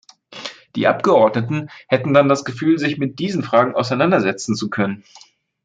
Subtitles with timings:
[0.75, 5.03] Die Abgeordneten hätten dann das Gefühl, sich mit diesen Fragen auseinandersetzen zu können.